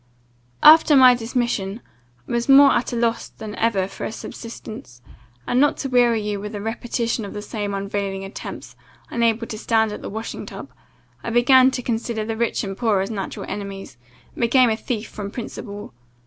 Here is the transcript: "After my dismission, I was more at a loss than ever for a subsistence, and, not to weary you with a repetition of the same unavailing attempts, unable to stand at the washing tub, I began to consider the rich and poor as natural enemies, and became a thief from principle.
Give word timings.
"After 0.63 0.95
my 0.95 1.13
dismission, 1.13 1.79
I 2.27 2.31
was 2.31 2.49
more 2.49 2.71
at 2.71 2.91
a 2.91 2.95
loss 2.95 3.29
than 3.29 3.53
ever 3.53 3.87
for 3.87 4.03
a 4.03 4.11
subsistence, 4.11 4.99
and, 5.45 5.59
not 5.61 5.77
to 5.77 5.89
weary 5.89 6.23
you 6.23 6.39
with 6.39 6.55
a 6.55 6.59
repetition 6.59 7.23
of 7.23 7.33
the 7.33 7.41
same 7.43 7.75
unavailing 7.75 8.25
attempts, 8.25 8.75
unable 9.11 9.45
to 9.45 9.59
stand 9.59 9.91
at 9.91 10.01
the 10.01 10.09
washing 10.09 10.47
tub, 10.47 10.71
I 11.23 11.29
began 11.29 11.69
to 11.69 11.83
consider 11.83 12.25
the 12.25 12.35
rich 12.35 12.63
and 12.63 12.75
poor 12.75 13.01
as 13.01 13.11
natural 13.11 13.45
enemies, 13.47 13.97
and 14.33 14.41
became 14.41 14.71
a 14.71 14.75
thief 14.75 15.07
from 15.07 15.29
principle. 15.29 15.93